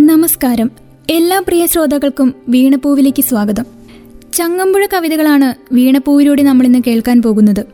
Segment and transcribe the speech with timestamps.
[0.00, 0.70] നമസ്കാരം.
[1.10, 3.64] എല്ലാ പ്രിയ ശ്രോതാക്കൾക്കും വീണപ്പൂവിലേക്ക് സ്വാഗതം.
[4.32, 7.66] ചങ്ങമ്പുഴ കവിതകളാണ് വീണപ്പൂവിലൂടെ നമ്മൾ ഇന്ന് കേൾക്കാൻ പോകുന്നത്.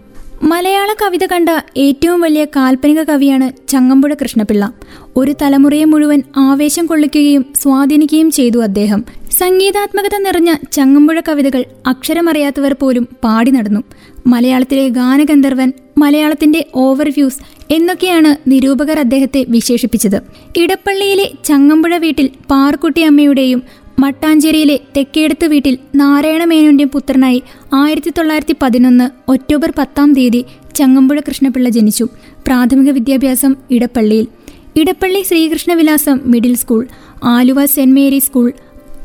[0.42, 4.72] മലയാള കവിത കണ്ട ഏറ്റവും വലിയ കാൽപ്പനിക കവിയാണ് ചങ്ങമ്പുഴ കൃഷ്ണപിള്ള.
[5.16, 9.04] ഒരു തലമുറയെ മുഴുവൻ ആവേശം കൊള്ളിക്കുകയും സ്വാധീനിക്കുകയും ചെയ്തു അദ്ദേഹം.
[9.30, 13.80] സംഗീതാത്മകത നിറഞ്ഞ ചങ്ങമ്പുഴ കവിതകൾ അക്ഷരമറിയാത്തവർ പോലും പാടി നടന്നു.
[14.26, 20.22] മലയാളത്തിലെ ഗാനഗന്ധർവൻ മലയാളത്തിന്റെ ഓവർവ്യൂസ് എന്നൊക്കെയാണ് നിരൂപകർ അദ്ദേഹത്തെ വിശേഷിപ്പിച്ചത്.
[20.56, 23.62] ഇടപ്പള്ളിയിലെ ചങ്ങമ്പുഴ വീട്ടിൽ പാർക്കുട്ടി അമ്മയുടെയും
[23.98, 27.42] മട്ടാഞ്ചേരിയിലെ തെക്കേടത്ത് വീട്ടിൽ നാരായണമേനോന്റെയും പുത്രനായി
[27.74, 30.44] ആയിരത്തി തൊള്ളായിരത്തി പതിനൊന്ന് ഒക്ടോബർ പത്താം തീയതി
[30.74, 32.04] ചങ്ങമ്പുഴ കൃഷ്ണപിള്ള ജനിച്ചു.
[32.46, 34.26] പ്രാഥമിക വിദ്യാഭ്യാസം ഇടപ്പള്ളിയിൽ.
[34.76, 36.86] Edappally Sreekrishnavilasam middle school
[37.24, 38.52] Aluva saint Mary school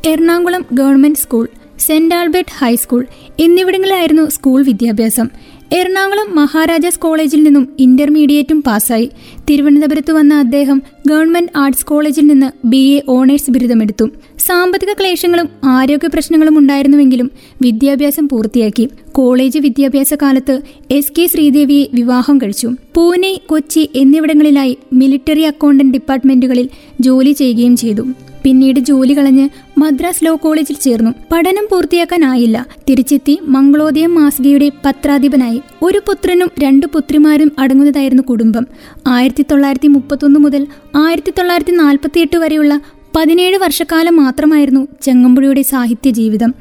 [0.05, 1.47] Ernakulam government school
[1.79, 3.07] saint Albert high school
[3.39, 5.29] എന്നിവിടങ്ങളിലായിരുന്നു school വിദ്യാഭ്യാസം.
[5.73, 9.09] എറണാകുളം മഹാരാജാസ് കോളേജിൽ നിന്നും ഇന്റർമീഡിയറ്റും പാസ്സായി.
[9.49, 14.05] തിരുവനന്തപുരത്ത് വന്ന അദ്ദേഹം ഗവൺമെന്റ് ആർട്സ് കോളേജിൽ നിന്ന് ബി എ ഓണേഴ്സ് ബിരുദമെടുത്തു.
[14.39, 17.31] സാമ്പത്തിക ക്ലേശങ്ങളും ആരോഗ്യ പ്രശ്നങ്ങളും ഉണ്ടായിരുന്നുവെങ്കിലും
[17.61, 18.89] വിദ്യാഭ്യാസം പൂർത്തിയാക്കി.
[19.11, 22.69] കോളേജ് വിദ്യാഭ്യാസ കാലത്ത് എസ് കെ ശ്രീദേവിയെ വിവാഹം കഴിച്ചു.
[22.95, 26.69] പൂനെ കൊച്ചി എന്നിവിടങ്ങളിലായി മിലിറ്ററി അക്കൗണ്ടന്റ് ഡിപ്പാർട്ട്മെന്റുകളിൽ
[26.99, 28.05] ജോലി ചെയ്യുകയും ചെയ്തു.
[28.43, 31.11] പിന്നീട് ജോലി കളഞ്ഞ് മദ്രാസ് ലോ കോളേജിൽ ചേർന്നു.
[31.31, 32.65] പഠനം പൂർത്തിയാക്കാനായില്ല.
[32.89, 35.61] തിരിച്ചെത്തി മംഗളോദയം മാസികയുടെ പത്രാധിപനായി.
[35.81, 38.67] ഒരു പുത്രനും രണ്ടു പുത്രിമാരും അടങ്ങുന്നതായിരുന്നു കുടുംബം.
[39.07, 42.81] ആയിരത്തി തൊള്ളായിരത്തി മുപ്പത്തൊന്ന് മുതൽ ആയിരത്തി തൊള്ളായിരത്തി നാൽപ്പത്തി എട്ട് വരെയുള്ള
[43.15, 46.53] പതിനേഴ് വർഷക്കാലം മാത്രമായിരുന്നു ചെങ്ങമ്പുഴയുടെ സാഹിത്യ ജീവിതം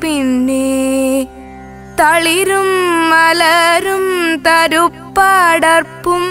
[0.02, 0.68] പിന്നെ
[2.00, 2.70] തളിരും
[3.12, 4.06] മലരും
[4.48, 6.26] തരുപ്പടർപ്പും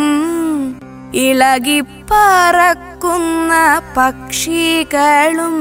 [1.14, 3.54] ഇളകിപ്പറക്കുന്ന
[3.98, 5.58] പക്ഷികളും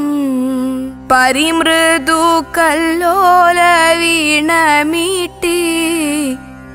[1.10, 3.60] പരിമൃദു കല്ലോല
[3.98, 5.58] വീണമീട്ടി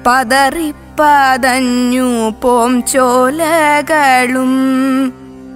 [0.08, 4.54] പതറിപ്പതഞ്ഞു പോം ചോലകളും.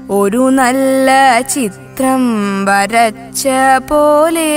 [0.10, 3.48] ഒരു നല്ല ചിത്രം വരച്ച
[3.88, 4.56] പോലെ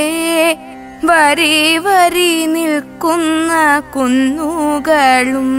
[1.04, 5.50] വരി വരി നിൽക്കുന്ന കുന്നുകളും.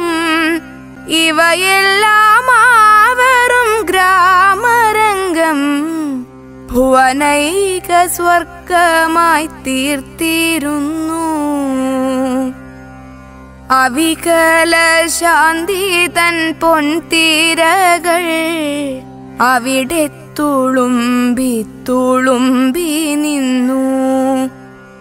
[1.09, 4.77] ഇവയെല്ലാം ആവറും ഗ്രാമരംഗം.
[6.67, 11.07] ഭുവനൈക സ്വർഗമായി തീർത്തിരുന്നു.
[13.71, 18.23] അവികല ശാന്തി തൻ പൊൻതീരകൾ
[19.41, 20.09] അവിടെ
[20.39, 24.26] തുളുമ്പി തുളുമ്പി നിന്നു.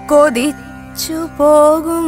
[0.07, 2.07] കൊതിച്ചു പോകും.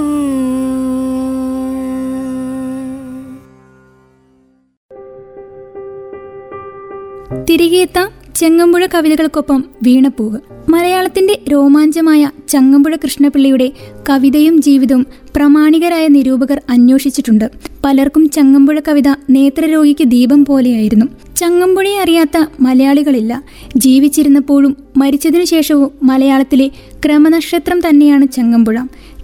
[7.50, 10.38] തിരികെ എത്താം ചെങ്ങമ്പുഴ കവിതകൾക്കൊപ്പം വീണപ്പൂവ്.
[10.69, 13.72] മലയാളത്തിന്റെ രോമാഞ്ചമായ ചങ്ങമ്പുഴ കൃഷ്ണപിള്ളിയുടെ
[14.10, 15.06] കവിതയും ജീവിതവും
[15.36, 17.51] പ്രമാണികരായ നിരൂപകർ അന്വേഷിച്ചിട്ടുണ്ട്.
[17.86, 21.06] പലർക്കും ചങ്ങമ്പുഴ കവിത നേത്രരോഗിക്ക് ദീപം പോലെയായിരുന്നു.
[21.36, 23.44] ചങ്ങമ്പുഴയെ അറിയാത്ത മലയാളികളില്ല.
[23.78, 26.68] ജീവിച്ചിരുന്നപ്പോഴും മരിച്ചതിനു ശേഷവും മലയാളത്തിലെ
[27.06, 28.78] ക്രമനക്ഷത്രം തന്നെയാണ് ചങ്ങമ്പുഴ.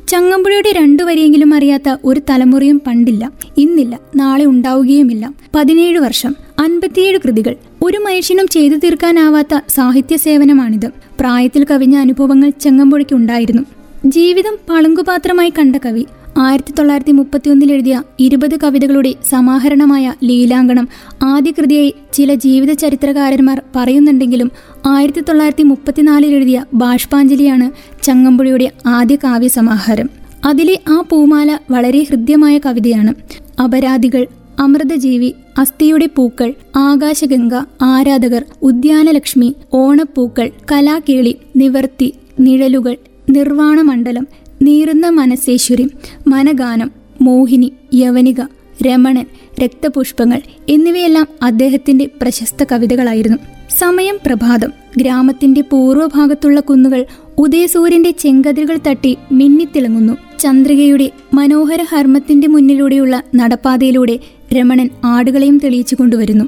[0.08, 3.32] ചങ്ങമ്പുഴയുടെ രണ്ടു വരിയെങ്കിലും അറിയാത്ത ഒരു തലമുറയും പണ്ടില്ല.
[3.58, 4.00] ഇന്നില്ല.
[4.16, 5.34] നാളെ ഉണ്ടാവുകയുമില്ല.
[5.56, 6.45] പതിനേഴ് വർഷം.
[6.60, 10.88] അൻപത്തിയേഴ് കൃതികൾ ഒരു മനുഷ്യനും ചെയ്തു തീർക്കാനാവാത്ത സാഹിത്യ സേവനമാണിത്.
[11.20, 13.62] പ്രായത്തിൽ കവിഞ്ഞ അനുഭവങ്ങൾ ചങ്ങമ്പുഴയ്ക്ക് ഉണ്ടായിരുന്നു.
[14.06, 16.06] ജീവിതം പളുങ്കുപാത്രമായി കണ്ട കവി
[16.38, 20.88] ആയിരത്തി തൊള്ളായിരത്തി മുപ്പത്തിയൊന്നിൽ എഴുതിയ ഇരുപത് കവിതകളുടെ സമാഹരണമായ ലീലാങ്കണം
[21.24, 24.52] ആദ്യ കൃതിയായി ചില ജീവിത ചരിത്രകാരന്മാർ പറയുന്നുണ്ടെങ്കിലും
[24.86, 27.72] ആയിരത്തി തൊള്ളായിരത്തി മുപ്പത്തിനാലിൽ എഴുതിയ ബാഷ്പാഞ്ജലിയാണ്
[28.04, 30.10] ചങ്ങമ്പുഴയുടെ ആദ്യ കാവ്യസമാഹാരം.
[30.46, 33.14] അതിലെ ആ പൂമാല വളരെ ഹൃദ്യമായ കവിതയാണ്.
[33.62, 34.28] അപരാധികൾ
[34.60, 42.98] അമൃതജീവി അസ്ഥിയുടെ പൂക്കൾ ആകാശഗംഗ ആരാധകർ ഉദ്യാനലക്ഷ്മി ഓണപ്പൂക്കൾ കലാകേളി നിവർത്തി നിഴലുകൾ
[43.30, 44.28] നിർവാണമണ്ഡലം
[44.62, 45.90] നീറുന്ന മനസ്സേശ്വരി
[46.28, 46.92] മനഗാനം
[47.22, 48.42] മോഹിനി യവനിക
[48.82, 49.26] രമണൻ
[49.64, 53.38] രക്തപുഷ്പങ്ങൾ എന്നിവയെല്ലാം അദ്ദേഹത്തിന്റെ പ്രശസ്ത കവിതകളായിരുന്നു.
[53.78, 54.74] സമയം പ്രഭാതം.
[54.98, 57.06] ഗ്രാമത്തിന്റെ പൂർവഭാഗത്തുള്ള കുന്നുകൾ
[57.38, 60.18] ഉദയസൂര്യന്റെ ചെങ്കതിരുകൾ തട്ടി മിന്നിത്തിളങ്ങുന്നു.
[60.40, 64.20] ചന്ദ്രികയുടെ മനോഹര ഹർമ്മത്തിന്റെ മുന്നിലൂടെയുള്ള നടപ്പാതയിലൂടെ
[64.54, 66.46] രമണൻ ആടുകളെയും തെളിയിച്ചു കൊണ്ടുവരുന്നു.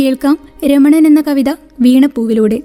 [0.00, 2.62] കേൾക്കാം രമണൻ എന്ന കവിത വീണപ്പൂവിലൂടെ.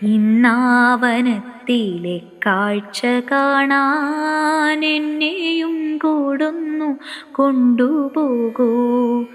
[0.03, 4.81] ഇന്നാവനത്തിലെ കാഴ്ച കാണാൻ
[6.03, 6.99] കൂടുന്നു
[7.31, 9.25] കൊണ്ടുപോകൂ.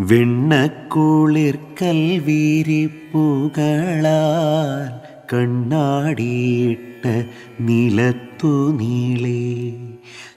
[0.00, 1.58] വെണ്ണക്കുളിർ
[2.18, 5.00] വീരിപ്പുകളാൽ
[5.32, 7.24] കണ്ണാടിയിട്ട്
[7.60, 9.72] നിലത്തു നീളേ.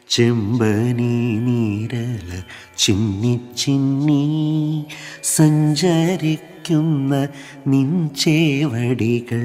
[0.10, 2.42] ചെമ്പനീ നീരല
[2.78, 4.86] ചിന്നി ചിന്നി
[5.24, 7.28] സഞ്ചരിക്കുന്ന
[7.68, 9.44] നിൻചേവടികൾ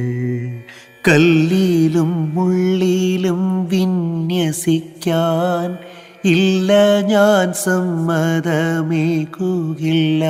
[1.08, 5.76] കല്ലിലും മുള്ളിലും വിന്യസിക്കാൻ
[6.24, 10.24] ഇല്ല ഞാൻ സമ്മതമേകുകില്ല.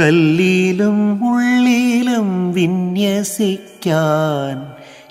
[0.00, 4.66] കല്ലിലും മുള്ളിലും വിന്യസിക്കാൻ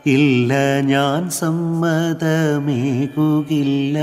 [0.05, 3.99] ഇല്ല ഞാൻ സമ്മതമേകുകില്ല.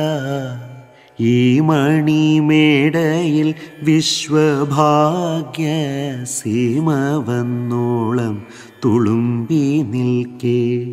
[1.24, 5.66] ഈ മണിമേടയിൽ വിശ്വഭാഗ്യ
[6.24, 6.90] സീമ
[7.28, 8.42] വന്നോളം
[8.84, 10.86] തുളുമ്പി നിൽക്കേ.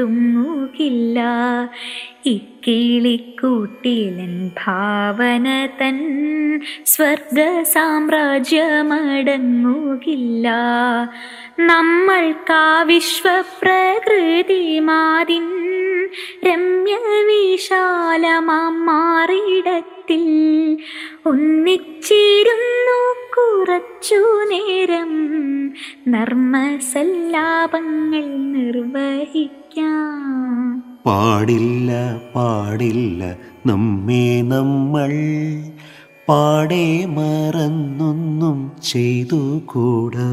[2.28, 3.18] ഇക്കിളിക്കൂട്ടിലൻ
[4.60, 5.48] ഭാവന
[5.80, 5.98] തൻ
[6.86, 7.40] സ്വർഗ
[7.74, 8.48] സാമ്രാജ്യമടങ്ങുകില്ല
[11.64, 15.46] നമ്മൾക്കാ വിശ്വപ്രകൃതി മാതിൻ
[16.48, 16.96] രമ്യ
[17.28, 18.78] വിശാലമാം
[20.12, 20.78] മാറിടത്തിൽ
[21.26, 25.12] ഒന്നിച്ചിരുന്നു കുറച്ചു നേരം.
[26.08, 30.84] നർമ്മസല്ലാപങ്ങൾ നിർവഹിക്കാം.
[31.06, 31.92] പാടില്ല
[32.36, 33.36] പാടില്ല
[33.66, 35.14] നമ്മെ നമ്മൾ.
[36.30, 40.30] പാടെ മറന്നൊന്നും ചെയ്തു കൂടാ.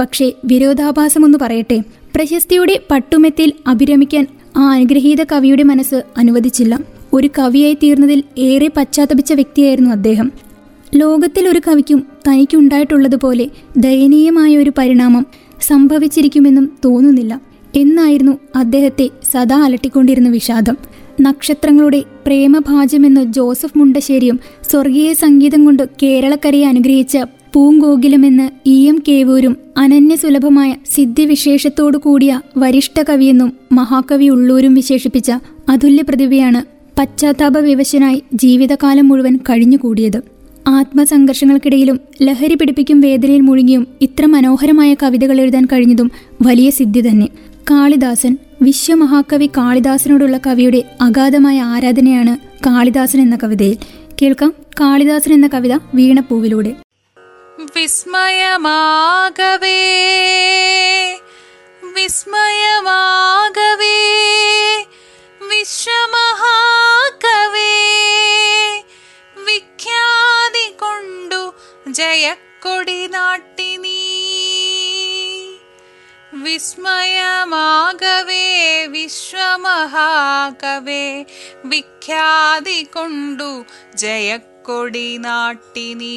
[0.00, 1.80] പക്ഷേ വിരോധാഭാസമൊന്ന് പറയട്ടെ
[2.14, 4.26] പ്രശസ്തിയുടെ പട്ടുമെത്തയിൽ അഭിരമിക്കാൻ
[4.56, 6.78] ആ അനുഗ്രഹീത കവിയുടെ മനസ്സ് അനുവദിച്ചില്ല.
[7.12, 10.32] ഒരു കവിയായി തീർന്നതിൽ ഏറെ പശ്ചാത്തപിച്ച വ്യക്തിയായിരുന്നു അദ്ദേഹം.
[10.94, 15.26] ലോകത്തിൽ ഒരു കവിക്കും തനിക്കുണ്ടായിട്ടുള്ളതുപോലെ ദയനീയമായ ഒരു പരിണാമം
[15.60, 17.47] സംഭവിച്ചിരിക്കുമെന്നും തോന്നുന്നില്ല.
[17.78, 20.76] എന്നായിരുന്നു അദ്ദേഹത്തെ സദാ അലട്ടിക്കൊണ്ടിരുന്ന വിഷാദം.
[21.20, 27.18] നക്ഷത്രങ്ങളുടെ പ്രേമഭാജമെന്ന് ജോസഫ് മുണ്ടശ്ശേരിയും സ്വർഗീയ സംഗീതം കൊണ്ട് കേരളക്കരയെ അനുഗ്രഹിച്ച
[27.54, 35.30] പൂങ്കോകിലമെന്ന് ഇ എം കേവൂരും അനന്യസുലഭമായ സിദ്ധിവിശേഷത്തോടു കൂടിയ വരിഷ്ഠ കവിയെന്നും മഹാകവി ഉള്ളൂരും വിശേഷിപ്പിച്ച
[35.68, 36.60] അതുല്യ പ്രതിഭയാണ്
[36.98, 40.20] പശ്ചാത്താപ വിവശനായി ജീവിതകാലം മുഴുവൻ കഴിഞ്ഞുകൂടിയത്.
[40.68, 46.08] ആത്മസംഘർഷങ്ങൾക്കിടയിലും ലഹരി പിടിപ്പിക്കും വേദനയിൽ മുഴുകിയും ഇത്ര മനോഹരമായ കവിതകൾ എഴുതാൻ കഴിഞ്ഞതും
[46.42, 47.28] വലിയ സിദ്ധി തന്നെ.
[47.70, 53.76] കാളിദാസൻ വിശ്വമഹാകവി കാളിദാസനോടുള്ള കവിയുടെ അഗാധമായ ആരാധനയാണ് കാളിദാസൻ എന്ന കവിതയിൽ.
[54.22, 56.74] കേൾക്കാം കാളിദാസൻ എന്ന കവിത വീണപ്പൂവിലൂടെ.
[57.76, 58.48] വിസ്മയമാകവേ
[81.64, 86.16] വിഖ്യാതി കൊണ്ടു ജയക്കൊടി നാട്ടിനി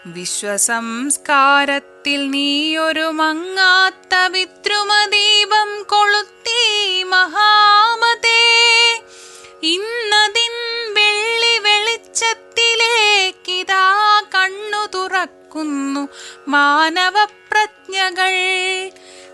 [0.07, 9.00] വിശ്വസംസ്കാരത്തിൽ നീയൊരു മങ്ങാത്ത വിദ്രുമദീപം കൊളുത്തി മഹാമതേ.
[9.62, 10.55] ഇന്നതിൻ
[10.95, 14.87] വെള്ളി വെളിച്ചത്തിലേക്കിതാ കണ്ണു
[15.56, 16.08] തുറക്കുന്നു
[16.48, 18.34] മാനവപ്രജ്ഞകൾ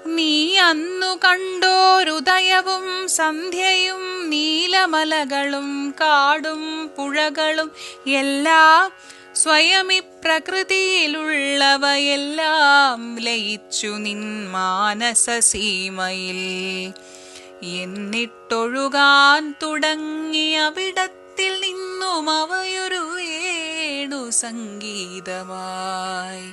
[0.07, 7.71] നീ അന്നു കണ്ടോരുദയവും സന്ധ്യയും നീലമലകളും കാടും പുഴകളും
[8.21, 8.93] എല്ലാം
[9.35, 16.41] സ്വയമി പ്രകൃതിയിലുള്ളവയെല്ലാം ലയിച്ചു നിൻ മാനസസീമയിൽ.
[17.81, 23.03] എന്നിട്ടൊഴുകാൻ തുടങ്ങി അവിടത്തിൽ നിന്നും അവയൊരു
[24.03, 26.53] ഏണു സംഗീതമായി.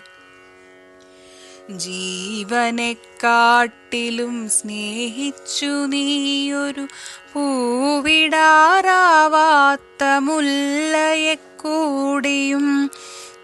[1.77, 6.87] ജീവനെക്കാട്ടിലും സ്നേഹിച്ചു നീയൊരു
[7.33, 12.91] പൂവിടാറാവാത്ത മുല്ലയെ കൂടിയും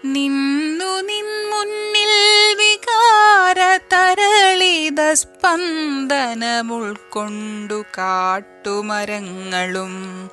[0.04, 10.30] നിന്നു നിൻ മുന്നിൽ വികാര തരളിത സ്പന്ദനമുൾക്കൊണ്ടു കാട്ടുമരങ്ങളും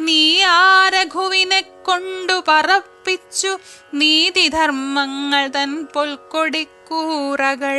[0.03, 3.59] നീ ആ രഘുവിനെ കൊണ്ടു പറപ്പിച്ചു?
[3.95, 7.79] നീതിധർമ്മങ്ങൾ തൻ പൊൽക്കൊടിക്കൂറകൾ.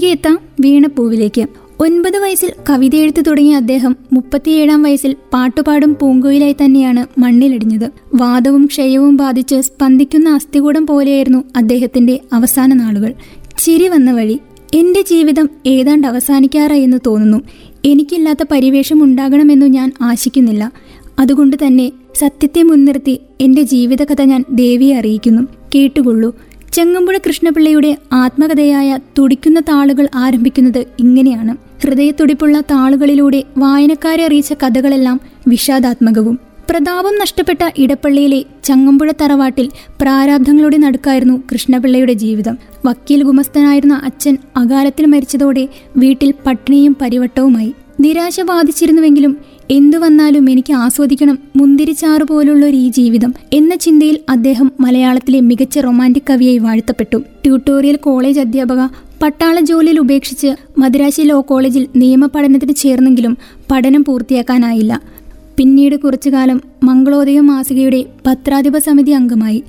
[0.00, 1.46] തിരികെ എത്താം വീണപ്പൂവിലേക്ക്.
[1.80, 7.90] ഒൻപത് വയസ്സിൽ കവിത എഴുത്തു തുടങ്ങിയ അദ്ദേഹം മുപ്പത്തിയേഴാം വയസ്സിൽ പാട്ടുപാടും പൂങ്കുയിലായി തന്നെയാണ് മണ്ണിലിടിഞ്ഞത്.
[8.14, 13.14] വാദവും ക്ഷയവും ബാധിച്ച് സ്പന്ദിക്കുന്ന അസ്ഥികൂടം പോലെയായിരുന്നു അദ്ദേഹത്തിന്റെ അവസാന നാളുകൾ.
[13.58, 14.38] ചിരി വന്ന വഴി
[14.74, 17.42] എന്റെ ജീവിതം ഏതാണ്ട് അവസാനിക്കാറായി എന്ന് തോന്നുന്നു.
[17.84, 20.72] എനിക്കില്ലാത്ത പരിവേഷം ഉണ്ടാകണമെന്നു ഞാൻ ആശിക്കുന്നില്ല.
[21.18, 25.42] അതുകൊണ്ട് തന്നെ സത്യത്തെ മുൻനിർത്തി എന്റെ ജീവിതകഥ ഞാൻ ദേവിയെ അറിയിക്കുന്നു.
[25.74, 26.36] കേട്ടുകൊള്ളൂ.
[26.72, 31.56] ചെങ്ങമ്പുഴ കൃഷ്ണപിള്ളയുടെ ആത്മകഥയായ തുടിക്കുന്ന താളുകൾ ആരംഭിക്കുന്നത് ഇങ്ങനെയാണ്.
[31.82, 36.38] ഹൃദയത്തുടിപ്പുള്ള താളുകളിലൂടെ വായനക്കാരെ അറിയിച്ച കഥകളെല്ലാം വിഷാദാത്മകവും.
[36.70, 42.58] പ്രതാപം നഷ്ടപ്പെട്ട ഇടപ്പള്ളിയിലെ ചങ്ങമ്പുഴ തറവാട്ടിൽ പ്രാരാബ്ധങ്ങളുടെ നടുക്കായിരുന്നു കൃഷ്ണപിള്ളയുടെ ജീവിതം.
[42.86, 47.74] വക്കീൽ ഗുമസ്തനായിരുന്ന അച്ഛൻ അകാലത്തിൽ മരിച്ചതോടെ വീട്ടിൽ പട്ടിണിയും പരിവട്ടവുമായി.
[48.00, 49.36] നിരാശ ബാധിച്ചിരുന്നുവെങ്കിലും
[49.70, 56.58] എന്തു വന്നാലും എനിക്ക് ആസ്വദിക്കണം മുന്തിരിച്ചാറ് പോലുള്ളൊരു ഈ ജീവിതം എന്ന ചിന്തയിൽ അദ്ദേഹം മലയാളത്തിലെ മികച്ച റൊമാന്റിക് കവിയായി
[56.58, 57.16] വാഴ്ത്തപ്പെട്ടു.
[57.16, 58.88] ട്യൂട്ടോറിയൽ കോളേജ് അധ്യാപക
[59.22, 63.38] പട്ടാള ജോലിയിൽ ഉപേക്ഷിച്ച് മദ്രാശി ലോ കോളേജിൽ നിയമപഠനത്തിന് ചേർന്നെങ്കിലും
[63.70, 65.00] പഠനം പൂർത്തിയാക്കാനായില്ല.
[65.56, 69.62] പിന്നീട് കുറച്ചുകാലം മംഗളോദയം മാസികയുടെ പത്രാധിപ സമിതി അംഗമായി.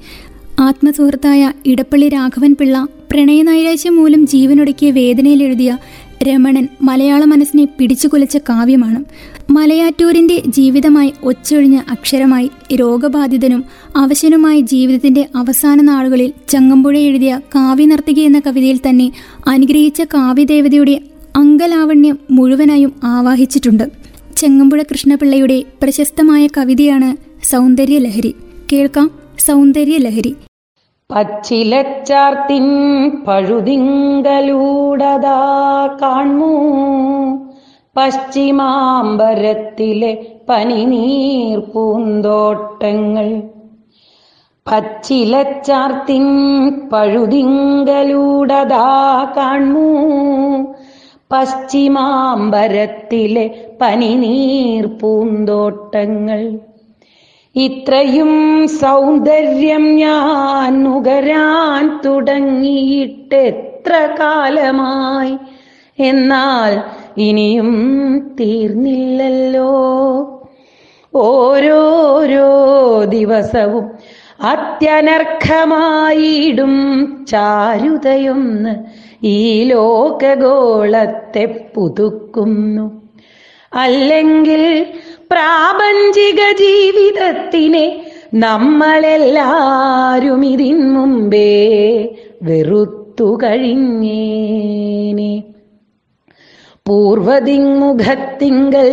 [0.59, 5.77] ആത്മസുഹൃത്തായ ഇടപ്പള്ളി രാഘവൻ പിള്ള പ്രണയനൈരാശ്യം മൂലം ജീവനൊടുക്കിയ വേദനയിൽ എഴുതിയ
[6.23, 9.05] രമണൻ മലയാള മനസ്സിനെ പിടിച്ചുകുലച്ച കാവ്യമാണ്.
[9.49, 13.63] മലയാറ്റൂരിന്റെ ജീവിതമായി ഒച്ചൊഴിഞ്ഞ അക്ഷരമായി രോഗബാധിതനും
[13.95, 19.11] അവശനുമായ ജീവിതത്തിന്റെ അവസാന നാളുകളിൽ ചങ്ങമ്പുഴ എഴുതിയ കാവ്യനർത്തകി എന്ന കവിതയിൽ തന്നെ
[19.47, 21.01] അനുഗ്രഹിച്ച കാവ്യദേവതയുടെ
[21.35, 23.83] അങ്കലാവണ്യം മുഴുവനായും ആവാഹിച്ചിട്ടുണ്ട്.
[24.37, 28.35] ചെങ്ങമ്പുഴ കൃഷ്ണപിള്ളയുടെ പ്രശസ്തമായ കവിതയാണ് സൗന്ദര്യലഹരി.
[28.73, 30.35] കേൾക്കാം സൗന്ദര്യലഹരി.
[31.11, 32.65] പച്ചിലച്ചാർത്തിൻ
[33.27, 35.39] പഴുതിങ്കലൂടതാ
[36.01, 36.51] കാൺമൂ
[37.97, 43.41] പശ്ചിമാംബരത്തിലെ പനിനീർ പൂന്തോട്ടങ്ങൾ.
[44.71, 46.25] പച്ചിലച്ചാർത്തിൻ
[46.89, 48.87] പഴുതിങ്കലൂടതാ
[49.37, 49.87] കാൺമൂ
[51.31, 53.45] പശ്ചിമാംബരത്തിലെ
[53.81, 56.41] പനിനീർ പൂന്തോട്ടങ്ങൾ.
[57.55, 65.37] ഇത്രയും സൗന്ദര്യം ഞാൻ നുകരാൻ തുടങ്ങിയിട്ട് എത്ര കാലമായി?
[65.99, 66.81] എന്നാൽ
[67.17, 67.71] ഇനിയും
[68.39, 69.71] തീർന്നില്ലല്ലോ.
[71.15, 72.53] ഓരോരോ
[73.03, 73.91] ദിവസവും
[74.41, 76.73] അത്യനർഹമായിടും
[77.29, 78.75] ചാരുതയൊന്ന്
[79.25, 83.01] ഈ ലോകഗോളത്തെ പുതുക്കുന്നു.
[83.73, 84.85] അല്ലെങ്കിൽ
[85.31, 92.09] പ്രാപഞ്ചിക ജീവിതത്തിനെ നമ്മളെല്ലാരും ഇതിൻ മുമ്പേ
[92.41, 95.43] വെറുത്തു കഴിഞ്ഞേനെ.
[96.87, 98.89] പൂർവതിങ്മുഖത്തിങ്കൽ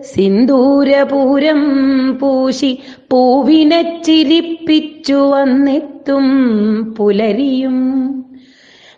[0.00, 1.60] സിന്ദൂരപൂരം
[2.18, 2.78] പൂശി
[3.10, 6.26] പൂവിനെ ചിരിപ്പിച്ചു വന്നെത്തും
[6.98, 7.78] പുലരിയും.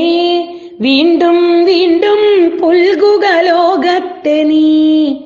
[0.81, 5.17] വീണ്ടും വീണ്ടും പുൽകുക ലോകത്തെ നീ.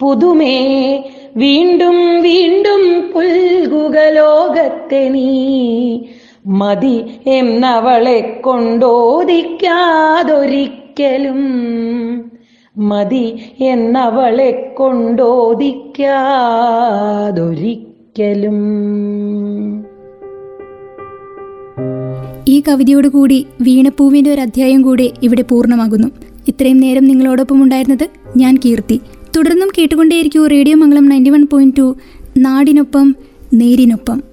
[0.00, 1.04] പുതുമേ
[1.36, 5.98] വീണ്ടും വീണ്ടും പുൽകുക ലോകത്തെ നീ
[6.46, 9.30] മതി എന്നവളെ കൊണ്ടോദിക്കാതൊരിക്കലും.
[12.78, 15.74] മതി എന്നവളെ കൊണ്ടോദിക്കാതൊരിക്കലും.
[22.48, 26.08] ഈ കവിതയോടുകൂടി വീണപ്പൂവിന്റെ ഒരു അധ്യായം കൂടി ഇവിടെ പൂർണമാകുന്നു.
[26.48, 29.00] ഇത്രയും നേരം നിങ്ങളോടൊപ്പം ഉണ്ടായിരുന്നത് ഞാൻ കീർത്തി.
[29.36, 31.96] തുടർന്നും കേട്ടുകൊണ്ടേയിരിക്കൂ radio Mangalam ninety one point two
[32.36, 33.14] നാടിനൊപ്പം
[33.54, 34.29] നേരിനൊപ്പം.